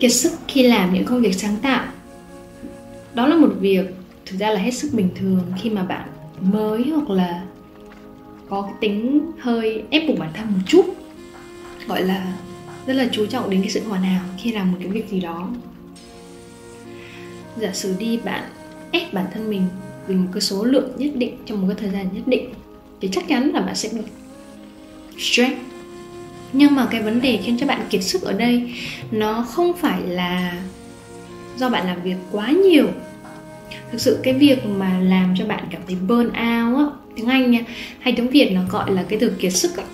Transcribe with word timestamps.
kiệt 0.00 0.12
sức 0.12 0.32
khi 0.48 0.62
làm 0.62 0.94
những 0.94 1.04
công 1.04 1.20
việc 1.20 1.34
sáng 1.34 1.56
tạo. 1.62 1.86
Đó 3.14 3.26
là 3.26 3.36
một 3.36 3.54
việc 3.60 3.86
thực 4.26 4.36
ra 4.36 4.50
là 4.50 4.60
hết 4.60 4.70
sức 4.70 4.88
bình 4.92 5.08
thường 5.20 5.42
khi 5.62 5.70
mà 5.70 5.82
bạn 5.82 6.08
mới 6.40 6.84
hoặc 6.90 7.10
là 7.10 7.44
có 8.48 8.62
cái 8.62 8.72
tính 8.80 9.20
hơi 9.38 9.82
ép 9.90 10.08
buộc 10.08 10.18
bản 10.18 10.30
thân 10.34 10.46
một 10.46 10.60
chút. 10.66 10.96
Gọi 11.86 12.02
là 12.02 12.36
rất 12.86 12.94
là 12.94 13.08
chú 13.12 13.26
trọng 13.26 13.50
đến 13.50 13.60
cái 13.60 13.70
sự 13.70 13.82
hoàn 13.88 14.02
hảo 14.02 14.24
khi 14.38 14.52
làm 14.52 14.72
một 14.72 14.78
cái 14.80 14.88
việc 14.88 15.10
gì 15.10 15.20
đó. 15.20 15.50
Giả 17.60 17.72
sử 17.72 17.94
đi, 17.98 18.16
bạn 18.16 18.44
ép 18.90 19.12
bản 19.12 19.26
thân 19.34 19.50
mình 19.50 19.62
vì 20.06 20.14
một 20.14 20.28
cái 20.32 20.40
số 20.40 20.64
lượng 20.64 20.90
nhất 20.96 21.10
định 21.14 21.36
trong 21.46 21.60
một 21.60 21.66
cái 21.68 21.76
thời 21.80 21.90
gian 21.90 22.14
nhất 22.14 22.22
định, 22.26 22.48
thì 23.00 23.08
chắc 23.12 23.28
chắn 23.28 23.50
là 23.54 23.60
bạn 23.60 23.74
sẽ 23.74 23.88
bị 23.92 24.00
stress 25.18 25.54
nhưng 26.56 26.74
mà 26.74 26.86
cái 26.90 27.02
vấn 27.02 27.20
đề 27.20 27.38
khiến 27.44 27.56
cho 27.60 27.66
bạn 27.66 27.86
kiệt 27.90 28.02
sức 28.02 28.22
ở 28.22 28.32
đây, 28.32 28.74
nó 29.10 29.42
không 29.42 29.72
phải 29.76 30.00
là 30.06 30.52
do 31.56 31.70
bạn 31.70 31.86
làm 31.86 32.02
việc 32.02 32.16
quá 32.32 32.50
nhiều. 32.50 32.86
Thực 33.92 34.00
sự 34.00 34.18
cái 34.22 34.34
việc 34.34 34.66
mà 34.66 34.98
làm 34.98 35.34
cho 35.38 35.46
bạn 35.46 35.64
cảm 35.70 35.82
thấy 35.86 35.96
burn 36.08 36.26
out 36.26 36.78
á, 36.78 36.84
tiếng 37.16 37.26
anh 37.26 37.50
nha, 37.50 37.60
hay 38.00 38.14
tiếng 38.16 38.28
việt 38.28 38.50
nó 38.52 38.60
gọi 38.70 38.92
là 38.92 39.04
cái 39.08 39.18
từ 39.18 39.28
kiệt 39.38 39.52
sức 39.52 39.76
á, 39.76 39.84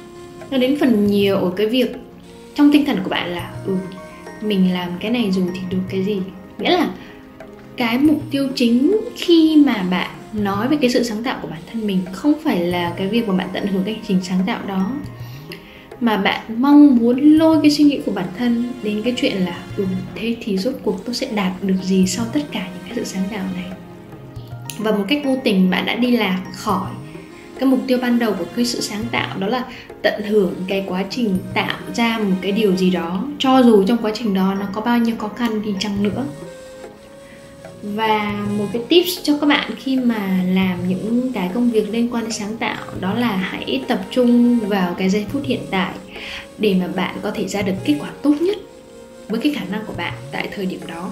nó 0.50 0.58
đến 0.58 0.76
phần 0.80 1.06
nhiều 1.06 1.36
ở 1.36 1.52
cái 1.56 1.66
việc 1.66 1.92
trong 2.54 2.72
tinh 2.72 2.84
thần 2.84 2.98
của 3.04 3.10
bạn 3.10 3.28
là 3.28 3.50
ừ 3.66 3.76
mình 4.42 4.72
làm 4.72 4.90
cái 5.00 5.10
này 5.10 5.30
rồi 5.30 5.44
thì 5.54 5.60
được 5.70 5.82
cái 5.88 6.04
gì? 6.04 6.18
Nghĩa 6.58 6.70
là 6.70 6.90
cái 7.76 7.98
mục 7.98 8.22
tiêu 8.30 8.48
chính 8.54 9.00
khi 9.16 9.62
mà 9.66 9.82
bạn 9.90 10.10
nói 10.32 10.68
về 10.68 10.76
cái 10.80 10.90
sự 10.90 11.02
sáng 11.02 11.22
tạo 11.22 11.38
của 11.42 11.48
bản 11.48 11.60
thân 11.72 11.86
mình 11.86 12.00
không 12.12 12.32
phải 12.44 12.60
là 12.60 12.94
cái 12.96 13.08
việc 13.08 13.28
mà 13.28 13.34
bạn 13.34 13.48
tận 13.52 13.66
hưởng 13.66 13.82
cái 13.84 13.94
hành 13.94 14.04
trình 14.08 14.18
sáng 14.22 14.40
tạo 14.46 14.60
đó 14.68 14.92
mà 16.02 16.16
bạn 16.16 16.62
mong 16.62 16.96
muốn 16.96 17.38
lôi 17.38 17.58
cái 17.62 17.70
suy 17.70 17.84
nghĩ 17.84 18.00
của 18.06 18.12
bản 18.12 18.26
thân 18.38 18.64
đến 18.82 19.02
cái 19.04 19.14
chuyện 19.16 19.36
là 19.36 19.58
ừ 19.76 19.86
thế 20.14 20.36
thì 20.40 20.58
rốt 20.58 20.74
cuộc 20.82 21.04
tôi 21.04 21.14
sẽ 21.14 21.28
đạt 21.34 21.52
được 21.62 21.76
gì 21.82 22.06
sau 22.06 22.26
tất 22.32 22.40
cả 22.52 22.66
những 22.74 22.84
cái 22.84 22.94
sự 22.94 23.04
sáng 23.04 23.24
tạo 23.30 23.44
này? 23.54 23.64
Và 24.78 24.90
một 24.90 25.04
cách 25.08 25.22
vô 25.24 25.36
tình 25.44 25.70
bạn 25.70 25.86
đã 25.86 25.94
đi 25.94 26.10
lạc 26.16 26.42
khỏi 26.52 26.90
cái 27.58 27.68
mục 27.68 27.80
tiêu 27.86 27.98
ban 28.02 28.18
đầu 28.18 28.32
của 28.38 28.44
cái 28.56 28.64
sự 28.64 28.80
sáng 28.80 29.04
tạo, 29.10 29.38
đó 29.38 29.46
là 29.46 29.64
tận 30.02 30.22
hưởng 30.22 30.54
cái 30.68 30.84
quá 30.88 31.04
trình 31.10 31.38
tạo 31.54 31.78
ra 31.94 32.18
một 32.18 32.36
cái 32.40 32.52
điều 32.52 32.76
gì 32.76 32.90
đó. 32.90 33.24
Cho 33.38 33.58
dù 33.58 33.84
trong 33.84 33.98
quá 34.02 34.10
trình 34.14 34.34
đó 34.34 34.54
nó 34.60 34.66
có 34.72 34.80
bao 34.80 34.98
nhiêu 34.98 35.16
khó 35.18 35.28
khăn 35.28 35.62
thì 35.64 35.74
chăng 35.78 36.02
nữa 36.02 36.24
và 37.82 38.46
một 38.58 38.66
cái 38.72 38.82
tips 38.88 39.22
cho 39.22 39.38
các 39.38 39.46
bạn 39.46 39.70
khi 39.76 39.96
mà 39.96 40.44
làm 40.48 40.88
những 40.88 41.32
cái 41.32 41.50
công 41.54 41.70
việc 41.70 41.90
liên 41.90 42.14
quan 42.14 42.24
đến 42.24 42.32
sáng 42.32 42.56
tạo 42.56 42.84
đó 43.00 43.14
là 43.14 43.36
hãy 43.36 43.82
tập 43.88 44.04
trung 44.10 44.58
vào 44.58 44.94
cái 44.94 45.08
giây 45.10 45.26
phút 45.32 45.42
hiện 45.44 45.60
tại 45.70 45.94
để 46.58 46.76
mà 46.80 46.88
bạn 46.88 47.16
có 47.22 47.30
thể 47.30 47.48
ra 47.48 47.62
được 47.62 47.74
kết 47.84 47.96
quả 48.00 48.10
tốt 48.22 48.34
nhất 48.40 48.56
với 49.28 49.40
cái 49.40 49.54
khả 49.54 49.64
năng 49.64 49.86
của 49.86 49.94
bạn 49.96 50.14
tại 50.32 50.48
thời 50.52 50.66
điểm 50.66 50.80
đó. 50.88 51.10